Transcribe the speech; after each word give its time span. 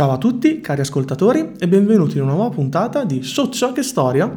Ciao 0.00 0.12
a 0.12 0.16
tutti, 0.16 0.62
cari 0.62 0.80
ascoltatori, 0.80 1.52
e 1.58 1.68
benvenuti 1.68 2.16
in 2.16 2.22
una 2.22 2.32
nuova 2.32 2.48
puntata 2.48 3.04
di 3.04 3.22
Soccia 3.22 3.70
che 3.72 3.82
storia. 3.82 4.34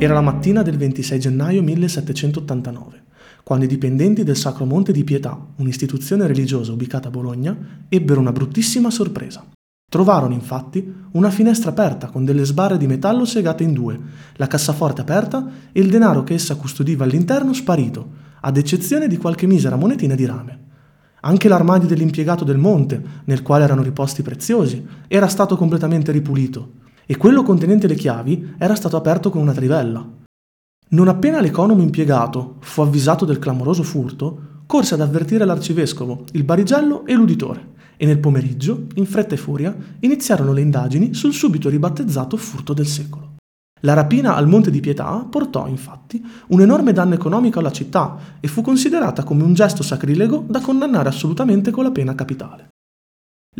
Era 0.00 0.14
la 0.14 0.20
mattina 0.20 0.62
del 0.62 0.76
26 0.76 1.20
gennaio 1.20 1.62
1789 1.62 3.09
quando 3.50 3.66
i 3.66 3.68
dipendenti 3.74 4.22
del 4.22 4.36
Sacro 4.36 4.64
Monte 4.64 4.92
di 4.92 5.02
Pietà, 5.02 5.36
un'istituzione 5.56 6.28
religiosa 6.28 6.70
ubicata 6.70 7.08
a 7.08 7.10
Bologna, 7.10 7.84
ebbero 7.88 8.20
una 8.20 8.30
bruttissima 8.30 8.92
sorpresa. 8.92 9.44
Trovarono 9.90 10.34
infatti 10.34 10.94
una 11.14 11.30
finestra 11.30 11.70
aperta 11.70 12.10
con 12.10 12.24
delle 12.24 12.44
sbarre 12.44 12.78
di 12.78 12.86
metallo 12.86 13.24
segate 13.24 13.64
in 13.64 13.72
due, 13.72 13.98
la 14.36 14.46
cassaforte 14.46 15.00
aperta 15.00 15.44
e 15.72 15.80
il 15.80 15.90
denaro 15.90 16.22
che 16.22 16.34
essa 16.34 16.54
custodiva 16.54 17.02
all'interno 17.02 17.52
sparito, 17.52 18.08
ad 18.40 18.56
eccezione 18.56 19.08
di 19.08 19.16
qualche 19.16 19.48
misera 19.48 19.74
monetina 19.74 20.14
di 20.14 20.26
rame. 20.26 20.58
Anche 21.22 21.48
l'armadio 21.48 21.88
dell'impiegato 21.88 22.44
del 22.44 22.56
monte, 22.56 23.02
nel 23.24 23.42
quale 23.42 23.64
erano 23.64 23.82
riposti 23.82 24.22
preziosi, 24.22 24.86
era 25.08 25.26
stato 25.26 25.56
completamente 25.56 26.12
ripulito, 26.12 26.74
e 27.04 27.16
quello 27.16 27.42
contenente 27.42 27.88
le 27.88 27.96
chiavi 27.96 28.54
era 28.58 28.76
stato 28.76 28.96
aperto 28.96 29.28
con 29.28 29.42
una 29.42 29.52
trivella. 29.52 30.19
Non 30.92 31.06
appena 31.06 31.40
l'economo 31.40 31.82
impiegato 31.82 32.56
fu 32.58 32.80
avvisato 32.80 33.24
del 33.24 33.38
clamoroso 33.38 33.84
furto, 33.84 34.64
corse 34.66 34.94
ad 34.94 35.00
avvertire 35.00 35.44
l'arcivescovo, 35.44 36.24
il 36.32 36.42
barigello 36.42 37.06
e 37.06 37.14
l'uditore, 37.14 37.74
e 37.96 38.06
nel 38.06 38.18
pomeriggio, 38.18 38.86
in 38.94 39.06
fretta 39.06 39.36
e 39.36 39.38
furia, 39.38 39.72
iniziarono 40.00 40.52
le 40.52 40.62
indagini 40.62 41.14
sul 41.14 41.32
subito 41.32 41.68
ribattezzato 41.68 42.36
furto 42.36 42.72
del 42.72 42.88
secolo. 42.88 43.36
La 43.82 43.94
rapina 43.94 44.34
al 44.34 44.48
Monte 44.48 44.72
di 44.72 44.80
Pietà 44.80 45.24
portò, 45.30 45.68
infatti, 45.68 46.20
un 46.48 46.60
enorme 46.60 46.92
danno 46.92 47.14
economico 47.14 47.60
alla 47.60 47.70
città 47.70 48.38
e 48.40 48.48
fu 48.48 48.60
considerata 48.60 49.22
come 49.22 49.44
un 49.44 49.54
gesto 49.54 49.84
sacrilego 49.84 50.44
da 50.48 50.60
condannare 50.60 51.08
assolutamente 51.08 51.70
con 51.70 51.84
la 51.84 51.92
pena 51.92 52.16
capitale. 52.16 52.69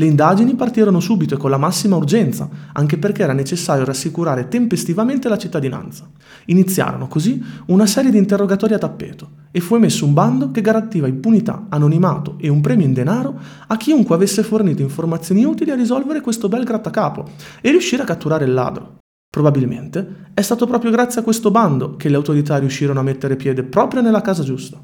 Le 0.01 0.07
indagini 0.07 0.55
partirono 0.55 0.99
subito 0.99 1.35
e 1.35 1.37
con 1.37 1.51
la 1.51 1.59
massima 1.59 1.97
urgenza, 1.97 2.49
anche 2.73 2.97
perché 2.97 3.23
era 3.23 3.35
necessario 3.35 3.85
rassicurare 3.85 4.49
tempestivamente 4.49 5.29
la 5.29 5.37
cittadinanza. 5.37 6.09
Iniziarono 6.47 7.07
così 7.07 7.45
una 7.67 7.85
serie 7.85 8.11
di 8.11 8.17
interrogatori 8.17 8.73
a 8.73 8.79
tappeto 8.79 9.33
e 9.51 9.61
fu 9.61 9.75
emesso 9.75 10.07
un 10.07 10.15
bando 10.15 10.53
che 10.53 10.63
garantiva 10.63 11.07
impunità, 11.07 11.67
anonimato 11.69 12.37
e 12.39 12.49
un 12.49 12.63
premio 12.63 12.87
in 12.87 12.95
denaro 12.95 13.39
a 13.67 13.77
chiunque 13.77 14.15
avesse 14.15 14.43
fornito 14.43 14.81
informazioni 14.81 15.45
utili 15.45 15.71
a 15.71 15.75
risolvere 15.75 16.23
questo 16.23 16.49
bel 16.49 16.65
grattacapo 16.65 17.29
e 17.61 17.71
riuscire 17.71 18.01
a 18.01 18.07
catturare 18.07 18.47
il 18.47 18.55
ladro. 18.55 19.01
Probabilmente 19.29 20.31
è 20.33 20.41
stato 20.41 20.67
proprio 20.67 20.93
grazie 20.93 21.21
a 21.21 21.25
questo 21.25 21.51
bando 21.51 21.97
che 21.97 22.09
le 22.09 22.17
autorità 22.17 22.57
riuscirono 22.57 23.01
a 23.01 23.03
mettere 23.03 23.37
piede 23.37 23.65
proprio 23.65 24.01
nella 24.01 24.23
casa 24.23 24.45
giusta. 24.45 24.83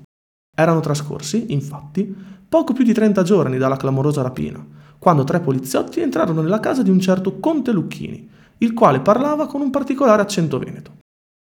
Erano 0.58 0.80
trascorsi, 0.80 1.52
infatti, 1.52 2.14
poco 2.48 2.72
più 2.72 2.84
di 2.84 2.92
30 2.92 3.22
giorni 3.22 3.58
dalla 3.58 3.76
clamorosa 3.76 4.22
rapina 4.22 4.76
quando 4.98 5.24
tre 5.24 5.40
poliziotti 5.40 6.00
entrarono 6.00 6.42
nella 6.42 6.60
casa 6.60 6.82
di 6.82 6.90
un 6.90 7.00
certo 7.00 7.38
Conte 7.38 7.72
Lucchini, 7.72 8.28
il 8.58 8.74
quale 8.74 9.00
parlava 9.00 9.46
con 9.46 9.60
un 9.60 9.70
particolare 9.70 10.22
accento 10.22 10.58
veneto. 10.58 10.96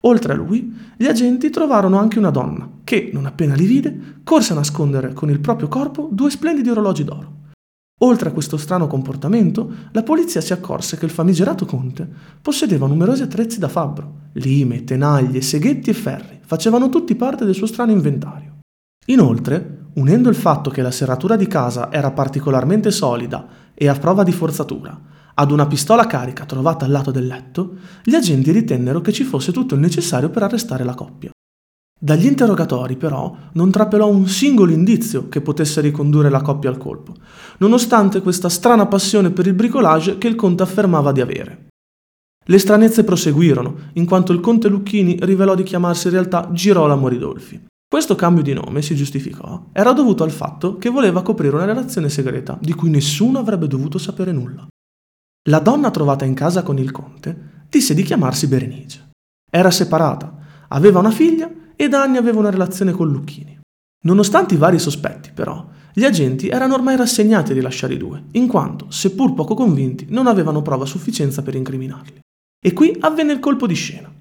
Oltre 0.05 0.33
a 0.33 0.35
lui, 0.35 0.75
gli 0.97 1.05
agenti 1.05 1.49
trovarono 1.49 1.97
anche 1.97 2.19
una 2.19 2.29
donna, 2.29 2.69
che, 2.83 3.09
non 3.13 3.25
appena 3.25 3.55
li 3.55 3.65
vide, 3.65 4.19
corse 4.23 4.51
a 4.51 4.57
nascondere 4.57 5.13
con 5.13 5.29
il 5.29 5.39
proprio 5.39 5.69
corpo 5.69 6.09
due 6.11 6.29
splendidi 6.29 6.69
orologi 6.69 7.05
d'oro. 7.05 7.41
Oltre 8.01 8.29
a 8.29 8.31
questo 8.33 8.57
strano 8.57 8.87
comportamento, 8.87 9.71
la 9.91 10.03
polizia 10.03 10.41
si 10.41 10.51
accorse 10.51 10.97
che 10.97 11.05
il 11.05 11.11
famigerato 11.11 11.65
conte 11.65 12.05
possedeva 12.41 12.85
numerosi 12.85 13.21
attrezzi 13.21 13.59
da 13.59 13.69
fabbro, 13.69 14.15
lime, 14.33 14.83
tenaglie, 14.83 15.39
seghetti 15.41 15.89
e 15.89 15.93
ferri, 15.93 16.39
facevano 16.41 16.89
tutti 16.89 17.15
parte 17.15 17.45
del 17.45 17.55
suo 17.55 17.67
strano 17.67 17.91
inventario. 17.91 18.57
Inoltre, 19.05 19.82
Unendo 19.95 20.29
il 20.29 20.35
fatto 20.35 20.69
che 20.69 20.81
la 20.81 20.91
serratura 20.91 21.35
di 21.35 21.47
casa 21.47 21.91
era 21.91 22.11
particolarmente 22.11 22.91
solida 22.91 23.47
e 23.73 23.87
a 23.87 23.93
prova 23.93 24.23
di 24.23 24.31
forzatura 24.31 25.11
ad 25.35 25.51
una 25.51 25.65
pistola 25.65 26.05
carica 26.05 26.45
trovata 26.45 26.85
al 26.85 26.91
lato 26.91 27.11
del 27.11 27.25
letto, 27.25 27.75
gli 28.03 28.13
agenti 28.13 28.51
ritennero 28.51 29.01
che 29.01 29.11
ci 29.11 29.23
fosse 29.23 29.51
tutto 29.51 29.73
il 29.73 29.79
necessario 29.79 30.29
per 30.29 30.43
arrestare 30.43 30.83
la 30.83 30.93
coppia. 30.93 31.31
Dagli 31.99 32.25
interrogatori, 32.25 32.97
però, 32.97 33.35
non 33.53 33.71
trapelò 33.71 34.09
un 34.09 34.27
singolo 34.27 34.71
indizio 34.71 35.29
che 35.29 35.41
potesse 35.41 35.79
ricondurre 35.81 36.29
la 36.29 36.41
coppia 36.41 36.69
al 36.69 36.77
colpo, 36.77 37.13
nonostante 37.59 38.21
questa 38.21 38.49
strana 38.49 38.85
passione 38.87 39.31
per 39.31 39.47
il 39.47 39.53
bricolage 39.53 40.17
che 40.17 40.27
il 40.27 40.35
conte 40.35 40.63
affermava 40.63 41.11
di 41.11 41.21
avere. 41.21 41.67
Le 42.45 42.57
stranezze 42.57 43.05
proseguirono, 43.05 43.75
in 43.93 44.05
quanto 44.05 44.33
il 44.33 44.41
conte 44.41 44.67
Lucchini 44.67 45.17
rivelò 45.21 45.55
di 45.55 45.63
chiamarsi 45.63 46.07
in 46.07 46.13
realtà 46.13 46.49
Girolamo 46.51 47.07
Ridolfi. 47.07 47.65
Questo 47.93 48.15
cambio 48.15 48.41
di 48.41 48.53
nome, 48.53 48.81
si 48.81 48.95
giustificò, 48.95 49.67
era 49.71 49.91
dovuto 49.91 50.23
al 50.23 50.31
fatto 50.31 50.79
che 50.79 50.89
voleva 50.89 51.21
coprire 51.21 51.53
una 51.53 51.65
relazione 51.65 52.09
segreta 52.09 52.57
di 52.59 52.73
cui 52.73 52.89
nessuno 52.89 53.37
avrebbe 53.37 53.67
dovuto 53.67 53.99
sapere 53.99 54.31
nulla. 54.31 54.65
La 55.47 55.59
donna 55.59 55.91
trovata 55.91 56.25
in 56.25 56.33
casa 56.33 56.63
con 56.63 56.79
il 56.79 56.89
conte 56.89 57.65
disse 57.69 57.93
di 57.93 58.01
chiamarsi 58.01 58.47
Berenice. 58.47 59.11
Era 59.47 59.69
separata, 59.69 60.35
aveva 60.69 60.97
una 60.97 61.11
figlia 61.11 61.47
e 61.75 61.87
da 61.87 62.01
anni 62.01 62.17
aveva 62.17 62.39
una 62.39 62.49
relazione 62.49 62.93
con 62.93 63.11
Lucchini. 63.11 63.59
Nonostante 64.05 64.55
i 64.55 64.57
vari 64.57 64.79
sospetti, 64.79 65.29
però, 65.31 65.63
gli 65.93 66.03
agenti 66.03 66.49
erano 66.49 66.73
ormai 66.73 66.95
rassegnati 66.95 67.51
a 67.51 67.53
rilasciare 67.53 67.93
i 67.93 67.97
due, 67.97 68.23
in 68.31 68.47
quanto, 68.47 68.89
seppur 68.89 69.35
poco 69.35 69.53
convinti, 69.53 70.07
non 70.09 70.25
avevano 70.25 70.63
prova 70.63 70.85
a 70.85 70.87
sufficienza 70.87 71.43
per 71.43 71.53
incriminarli. 71.53 72.21
E 72.59 72.73
qui 72.73 72.97
avvenne 73.01 73.33
il 73.33 73.39
colpo 73.39 73.67
di 73.67 73.75
scena. 73.75 74.11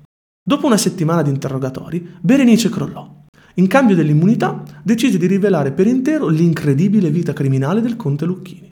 Dopo 0.46 0.66
una 0.66 0.76
settimana 0.76 1.22
di 1.22 1.30
interrogatori, 1.30 2.06
Berenice 2.20 2.68
crollò 2.68 3.20
in 3.54 3.66
cambio 3.66 3.96
dell'immunità, 3.96 4.62
decise 4.82 5.18
di 5.18 5.26
rivelare 5.26 5.72
per 5.72 5.86
intero 5.86 6.28
l'incredibile 6.28 7.10
vita 7.10 7.32
criminale 7.32 7.80
del 7.80 7.96
conte 7.96 8.24
Lucchini. 8.24 8.68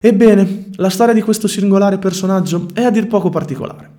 Ebbene, 0.00 0.70
la 0.76 0.90
storia 0.90 1.14
di 1.14 1.22
questo 1.22 1.48
singolare 1.48 1.98
personaggio 1.98 2.68
è 2.72 2.82
a 2.82 2.90
dir 2.90 3.06
poco 3.06 3.30
particolare. 3.30 3.96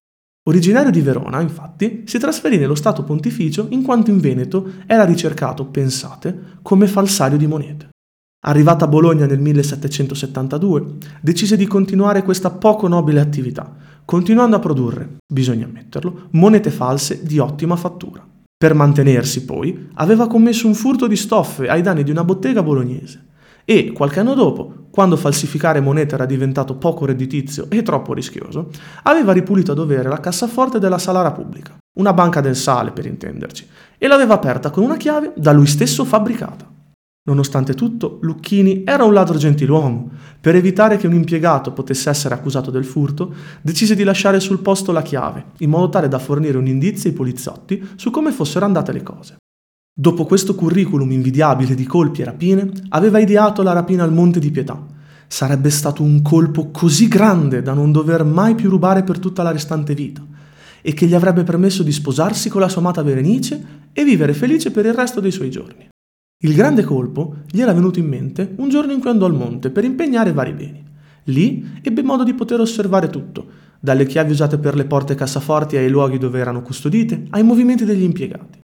Originario 0.48 0.92
di 0.92 1.02
Verona, 1.02 1.42
infatti, 1.42 2.04
si 2.06 2.18
trasferì 2.18 2.58
nello 2.58 2.74
Stato 2.74 3.04
pontificio 3.04 3.68
in 3.70 3.84
quanto 3.84 4.10
in 4.10 4.20
Veneto 4.20 4.72
era 4.88 5.04
ricercato, 5.04 5.66
pensate, 5.66 6.58
come 6.62 6.88
falsario 6.88 7.38
di 7.38 7.46
monete. 7.46 7.90
Arrivata 8.46 8.86
a 8.86 8.88
Bologna 8.88 9.26
nel 9.26 9.40
1772, 9.40 10.96
decise 11.22 11.58
di 11.58 11.68
continuare 11.68 12.24
questa 12.24 12.50
poco 12.50 12.88
nobile 12.88 13.20
attività, 13.20 13.76
continuando 14.06 14.56
a 14.56 14.60
produrre, 14.60 15.18
bisogna 15.32 15.66
ammetterlo, 15.66 16.30
monete 16.32 16.72
false 16.72 17.22
di 17.22 17.38
ottima 17.38 17.76
fattura. 17.76 18.26
Per 18.62 18.74
mantenersi, 18.74 19.46
poi, 19.46 19.88
aveva 19.94 20.28
commesso 20.28 20.68
un 20.68 20.74
furto 20.74 21.08
di 21.08 21.16
stoffe 21.16 21.70
ai 21.70 21.82
danni 21.82 22.04
di 22.04 22.12
una 22.12 22.26
bottega 22.26 22.62
bolognese 22.62 23.28
e, 23.64 23.94
qualche 23.94 24.20
anno 24.20 24.34
dopo, 24.34 24.88
quando 24.92 25.16
falsificare 25.16 25.80
monete 25.80 26.16
era 26.16 26.26
diventato 26.26 26.76
poco 26.76 27.06
redditizio 27.06 27.68
e 27.70 27.84
troppo 27.84 28.14
rischioso, 28.14 28.70
aveva 29.04 29.32
ripulito 29.32 29.72
a 29.72 29.76
dovere 29.76 30.10
la 30.10 30.20
cassaforte 30.20 30.78
della 30.78 30.98
Salara 30.98 31.32
Pubblica, 31.32 31.78
una 32.00 32.12
banca 32.12 32.42
del 32.42 32.58
sale 32.58 32.92
per 32.92 33.06
intenderci, 33.06 33.66
e 33.98 34.08
l'aveva 34.08 34.34
aperta 34.34 34.72
con 34.72 34.84
una 34.84 34.98
chiave 34.98 35.32
da 35.38 35.54
lui 35.54 35.66
stesso 35.66 36.04
fabbricata. 36.04 36.79
Nonostante 37.30 37.76
tutto, 37.76 38.18
Lucchini 38.22 38.82
era 38.84 39.04
un 39.04 39.14
ladro 39.14 39.38
gentiluomo. 39.38 40.10
Per 40.42 40.56
evitare 40.56 40.98
che 40.98 41.06
un 41.06 41.14
impiegato 41.14 41.74
potesse 41.74 42.10
essere 42.10 42.34
accusato 42.34 42.72
del 42.72 42.84
furto, 42.84 43.32
decise 43.62 43.94
di 43.94 44.04
lasciare 44.04 44.40
sul 44.40 44.62
posto 44.62 44.92
la 44.92 45.04
chiave, 45.04 45.52
in 45.60 45.70
modo 45.70 45.90
tale 45.90 46.08
da 46.08 46.18
fornire 46.18 46.58
un 46.58 46.66
indizio 46.66 47.08
ai 47.08 47.16
poliziotti 47.16 47.88
su 47.98 48.10
come 48.10 48.32
fossero 48.32 48.66
andate 48.66 48.92
le 48.92 49.04
cose. 49.04 49.36
Dopo 49.94 50.26
questo 50.26 50.56
curriculum 50.56 51.12
invidiabile 51.12 51.76
di 51.76 51.86
colpi 51.86 52.22
e 52.22 52.26
rapine, 52.26 52.72
aveva 52.90 53.20
ideato 53.20 53.62
la 53.62 53.74
rapina 53.74 54.04
al 54.04 54.12
Monte 54.12 54.40
di 54.40 54.50
Pietà. 54.50 54.84
Sarebbe 55.28 55.70
stato 55.70 56.02
un 56.02 56.24
colpo 56.24 56.72
così 56.72 57.08
grande 57.08 57.62
da 57.62 57.74
non 57.74 57.92
dover 57.92 58.24
mai 58.24 58.56
più 58.56 58.72
rubare 58.72 59.04
per 59.04 59.20
tutta 59.20 59.44
la 59.44 59.52
restante 59.52 59.94
vita, 59.94 60.26
e 60.82 60.94
che 60.96 61.06
gli 61.06 61.14
avrebbe 61.14 61.44
permesso 61.44 61.84
di 61.84 61.92
sposarsi 61.92 62.50
con 62.50 62.62
la 62.62 62.70
sua 62.70 62.82
amata 62.82 63.04
Berenice 63.04 63.64
e 63.94 64.04
vivere 64.04 64.34
felice 64.34 64.72
per 64.72 64.88
il 64.88 64.96
resto 64.96 65.20
dei 65.20 65.32
suoi 65.32 65.52
giorni. 65.52 65.90
Il 66.42 66.56
grande 66.56 66.86
colpo 66.86 67.40
gli 67.52 67.60
era 67.60 67.74
venuto 67.74 68.00
in 68.00 68.08
mente 68.08 68.54
un 68.60 68.70
giorno 68.70 68.94
in 68.94 69.02
cui 69.02 69.10
andò 69.10 69.26
al 69.26 69.36
monte 69.36 69.72
per 69.72 69.84
impegnare 69.84 70.32
vari 70.32 70.54
beni. 70.54 70.82
Lì 71.26 71.80
ebbe 71.82 72.02
modo 72.02 72.24
di 72.24 72.34
poter 72.34 72.62
osservare 72.62 73.10
tutto, 73.10 73.46
dalle 73.78 74.06
chiavi 74.06 74.32
usate 74.32 74.58
per 74.58 74.74
le 74.74 74.86
porte 74.86 75.16
cassaforti 75.16 75.76
ai 75.76 75.90
luoghi 75.90 76.18
dove 76.18 76.40
erano 76.40 76.62
custodite, 76.62 77.26
ai 77.32 77.44
movimenti 77.44 77.84
degli 77.84 78.04
impiegati. 78.04 78.60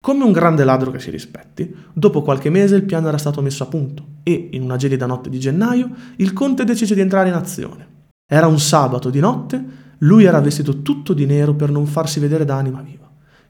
Come 0.00 0.22
un 0.22 0.30
grande 0.30 0.62
ladro 0.62 0.92
che 0.92 1.00
si 1.00 1.10
rispetti, 1.10 1.74
dopo 1.92 2.22
qualche 2.22 2.48
mese 2.48 2.76
il 2.76 2.84
piano 2.84 3.08
era 3.08 3.18
stato 3.18 3.42
messo 3.42 3.64
a 3.64 3.66
punto 3.66 4.06
e, 4.22 4.50
in 4.52 4.62
una 4.62 4.76
gelida 4.76 5.06
notte 5.06 5.28
di 5.28 5.40
gennaio, 5.40 5.90
il 6.18 6.32
conte 6.32 6.62
decise 6.62 6.94
di 6.94 7.00
entrare 7.00 7.28
in 7.28 7.34
azione. 7.34 7.88
Era 8.24 8.46
un 8.46 8.60
sabato 8.60 9.10
di 9.10 9.18
notte, 9.18 9.64
lui 9.98 10.22
era 10.22 10.40
vestito 10.40 10.80
tutto 10.80 11.12
di 11.12 11.26
nero 11.26 11.54
per 11.54 11.72
non 11.72 11.86
farsi 11.86 12.20
vedere 12.20 12.44
da 12.44 12.54
anima 12.54 12.82
viva. 12.82 13.05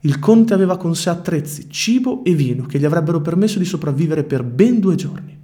Il 0.07 0.21
conte 0.21 0.55
aveva 0.55 0.77
con 0.77 0.95
sé 0.95 1.11
attrezzi, 1.11 1.69
cibo 1.69 2.23
e 2.23 2.33
vino 2.33 2.65
che 2.67 2.79
gli 2.79 2.85
avrebbero 2.85 3.21
permesso 3.21 3.59
di 3.59 3.65
sopravvivere 3.65 4.23
per 4.23 4.45
ben 4.45 4.79
due 4.79 4.95
giorni. 4.95 5.37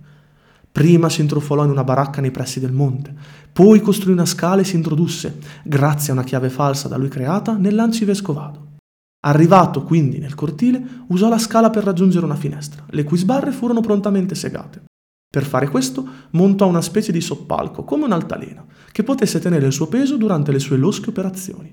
Prima 0.71 1.09
si 1.09 1.21
intrufolò 1.21 1.65
in 1.65 1.71
una 1.71 1.83
baracca 1.83 2.21
nei 2.21 2.31
pressi 2.31 2.61
del 2.61 2.71
monte, 2.71 3.13
poi 3.53 3.81
costruì 3.81 4.13
una 4.13 4.25
scala 4.25 4.61
e 4.61 4.65
si 4.65 4.77
introdusse, 4.77 5.37
grazie 5.65 6.11
a 6.11 6.15
una 6.15 6.23
chiave 6.23 6.49
falsa 6.49 6.87
da 6.87 6.97
lui 6.97 7.09
creata, 7.09 7.57
nell'ancivescovado. 7.57 8.77
Arrivato 9.25 9.83
quindi 9.83 10.19
nel 10.19 10.37
cortile, 10.37 10.81
usò 11.09 11.29
la 11.29 11.39
scala 11.39 11.69
per 11.71 11.83
raggiungere 11.83 12.25
una 12.25 12.37
finestra, 12.37 12.85
le 12.89 13.03
cui 13.03 13.19
sbarre 13.19 13.51
furono 13.51 13.81
prontamente 13.81 14.37
segate. 14.37 14.85
Per 15.29 15.45
fare 15.45 15.69
questo 15.69 16.07
montò 16.31 16.69
una 16.69 16.83
specie 16.83 17.11
di 17.11 17.21
soppalco, 17.21 17.83
come 17.83 18.05
un'altalena, 18.05 18.65
che 18.93 19.03
potesse 19.03 19.41
tenere 19.41 19.67
il 19.67 19.73
suo 19.73 19.89
peso 19.89 20.17
durante 20.17 20.53
le 20.53 20.61
sue 20.61 20.77
losche 20.77 21.11
operazioni. 21.11 21.73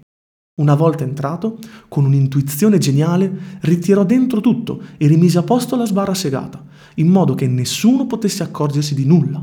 Una 0.59 0.75
volta 0.75 1.05
entrato, 1.05 1.57
con 1.87 2.03
un'intuizione 2.03 2.77
geniale, 2.79 3.31
ritirò 3.61 4.03
dentro 4.03 4.41
tutto 4.41 4.81
e 4.97 5.07
rimise 5.07 5.37
a 5.37 5.43
posto 5.43 5.77
la 5.77 5.85
sbarra 5.85 6.13
segata, 6.13 6.61
in 6.95 7.07
modo 7.07 7.33
che 7.33 7.47
nessuno 7.47 8.05
potesse 8.05 8.43
accorgersi 8.43 8.93
di 8.93 9.05
nulla. 9.05 9.41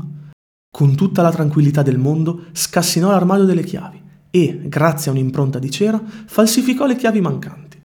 Con 0.69 0.95
tutta 0.95 1.23
la 1.23 1.31
tranquillità 1.31 1.81
del 1.81 1.97
mondo, 1.97 2.45
scassinò 2.51 3.09
l'armadio 3.09 3.45
delle 3.45 3.63
chiavi 3.63 3.99
e, 4.29 4.61
grazie 4.65 5.09
a 5.09 5.13
un'impronta 5.15 5.57
di 5.57 5.71
cera, 5.71 5.99
falsificò 6.05 6.85
le 6.85 6.95
chiavi 6.95 7.19
mancanti. 7.19 7.79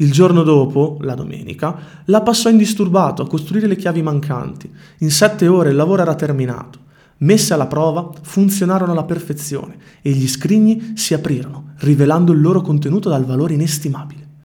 Il 0.00 0.10
giorno 0.10 0.42
dopo, 0.42 0.96
la 1.02 1.14
domenica, 1.14 2.02
la 2.06 2.22
passò 2.22 2.48
indisturbato 2.50 3.22
a 3.22 3.28
costruire 3.28 3.68
le 3.68 3.76
chiavi 3.76 4.02
mancanti. 4.02 4.68
In 4.98 5.10
sette 5.12 5.46
ore 5.46 5.70
il 5.70 5.76
lavoro 5.76 6.02
era 6.02 6.16
terminato. 6.16 6.80
Messe 7.18 7.54
alla 7.54 7.68
prova, 7.68 8.10
funzionarono 8.22 8.90
alla 8.90 9.04
perfezione 9.04 9.76
e 10.02 10.10
gli 10.10 10.26
scrigni 10.26 10.94
si 10.96 11.14
aprirono, 11.14 11.71
rivelando 11.82 12.32
il 12.32 12.40
loro 12.40 12.60
contenuto 12.60 13.08
dal 13.08 13.24
valore 13.24 13.54
inestimabile. 13.54 14.40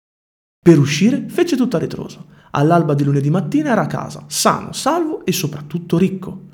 Per 0.59 0.79
uscire 0.79 1.25
fece 1.29 1.55
tutto 1.55 1.75
a 1.75 1.79
ritroso. 1.79 2.25
All'alba 2.51 2.93
di 2.93 3.03
lunedì 3.03 3.29
mattina 3.29 3.71
era 3.71 3.81
a 3.81 3.87
casa, 3.87 4.23
sano, 4.27 4.73
salvo 4.73 5.25
e 5.25 5.31
soprattutto 5.31 5.97
ricco. 5.97 6.45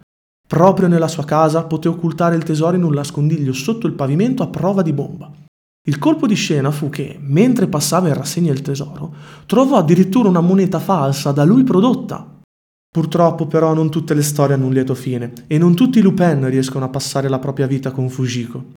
Proprio 0.47 0.87
nella 0.87 1.07
sua 1.07 1.25
casa 1.25 1.63
poté 1.63 1.87
occultare 1.87 2.35
il 2.35 2.43
tesoro 2.43 2.75
in 2.75 2.83
un 2.83 2.93
nascondiglio 2.93 3.53
sotto 3.53 3.87
il 3.87 3.93
pavimento 3.93 4.43
a 4.43 4.47
prova 4.47 4.81
di 4.81 4.93
bomba. 4.93 5.31
Il 5.85 5.97
colpo 5.97 6.27
di 6.27 6.35
scena 6.35 6.71
fu 6.71 6.89
che, 6.89 7.17
mentre 7.19 7.67
passava 7.67 8.07
in 8.07 8.13
rassegna 8.13 8.51
il 8.51 8.61
tesoro, 8.61 9.13
trovò 9.45 9.77
addirittura 9.77 10.29
una 10.29 10.41
moneta 10.41 10.79
falsa 10.79 11.31
da 11.31 11.43
lui 11.43 11.63
prodotta. 11.63 12.39
Purtroppo 12.93 13.47
però 13.47 13.73
non 13.73 13.89
tutte 13.89 14.13
le 14.13 14.21
storie 14.21 14.55
hanno 14.55 14.67
un 14.67 14.73
lieto 14.73 14.93
fine 14.93 15.33
e 15.47 15.57
non 15.57 15.73
tutti 15.73 15.99
i 15.99 16.01
Lupin 16.01 16.47
riescono 16.49 16.85
a 16.85 16.89
passare 16.89 17.27
la 17.27 17.39
propria 17.39 17.65
vita 17.65 17.91
con 17.91 18.09
Fujiko. 18.09 18.73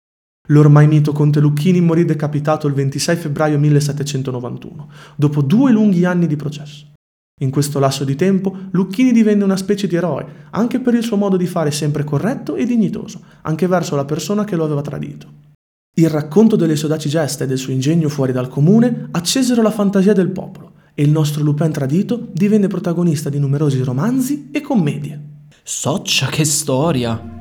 L'ormai 0.47 0.88
mito 0.88 1.12
conte 1.12 1.39
Lucchini 1.39 1.81
morì 1.81 2.06
decapitato 2.06 2.68
il 2.68 2.74
26 2.74 3.15
febbraio 3.15 3.57
1791, 3.57 4.89
dopo 5.15 5.42
due 5.42 5.71
lunghi 5.71 6.06
anni 6.06 6.27
di 6.27 6.36
processo. 6.36 6.94
In 7.42 7.50
questo 7.50 7.80
lasso 7.80 8.03
di 8.03 8.15
tempo 8.15 8.56
Lucchini 8.71 9.12
divenne 9.12 9.44
una 9.44 9.57
specie 9.57 9.88
di 9.88 9.95
eroe, 9.95 10.25
anche 10.51 10.80
per 10.80 10.94
il 10.94 11.03
suo 11.03 11.18
modo 11.18 11.36
di 11.36 11.47
fare 11.47 11.71
sempre 11.71 12.03
corretto 12.03 12.56
e 12.56 12.65
dignitoso, 12.65 13.21
anche 13.42 13.68
verso 13.68 13.95
la 13.95 14.06
persona 14.06 14.44
che 14.44 14.56
lo 14.56 14.63
aveva 14.63 14.81
tradito. 14.81 15.27
Il 15.97 16.09
racconto 16.09 16.56
delle 16.56 16.75
sue 16.75 16.88
audaci 16.88 17.09
gesta 17.09 17.44
e 17.44 17.48
del 17.48 17.57
suo 17.57 17.74
ingegno 17.74 18.09
fuori 18.09 18.31
dal 18.31 18.48
comune 18.48 19.07
accesero 19.12 19.62
la 19.62 19.71
fantasia 19.71 20.13
del 20.13 20.30
popolo 20.30 20.74
e 20.94 21.03
il 21.03 21.12
nostro 21.12 21.44
Lupin 21.44 21.71
tradito 21.71 22.27
divenne 22.31 22.68
protagonista 22.68 23.30
di 23.30 23.39
numerosi 23.39 23.81
romanzi 23.81 24.50
e 24.51 24.62
commedie. 24.62 25.21
Soccia 25.63 26.27
che 26.27 26.45
storia! 26.45 27.34